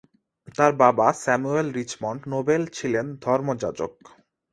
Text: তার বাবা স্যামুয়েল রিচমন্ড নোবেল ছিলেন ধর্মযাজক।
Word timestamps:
তার 0.57 0.71
বাবা 0.81 1.07
স্যামুয়েল 1.21 1.67
রিচমন্ড 1.71 2.21
নোবেল 2.33 2.61
ছিলেন 2.77 3.05
ধর্মযাজক। 3.23 3.93